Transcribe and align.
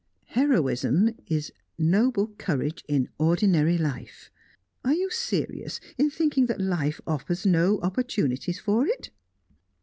Heroism 0.29 1.11
is 1.27 1.53
noble 1.77 2.29
courage 2.29 2.83
in 2.87 3.09
ordinary 3.19 3.77
life. 3.77 4.31
Are 4.83 4.95
you 4.95 5.11
serious 5.11 5.79
in 5.95 6.09
thinking 6.09 6.47
that 6.47 6.59
life 6.59 6.99
offers 7.05 7.45
no 7.45 7.79
opportunities 7.81 8.57
for 8.59 8.87
it?" 8.87 9.11